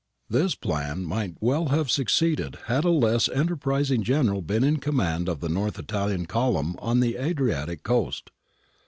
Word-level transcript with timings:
This 0.31 0.55
plan 0.55 1.05
might 1.05 1.35
well 1.39 1.67
have 1.67 1.91
succeeded 1.91 2.57
had 2.65 2.83
a 2.85 2.89
less 2.89 3.29
enterprising 3.29 4.01
General 4.01 4.41
been 4.41 4.63
in 4.63 4.77
command 4.77 5.29
of 5.29 5.41
the 5.41 5.47
North 5.47 5.77
Italian 5.77 6.25
column 6.25 6.75
on 6.79 7.01
the 7.01 7.17
Adriatic 7.17 7.83
coast. 7.83 8.31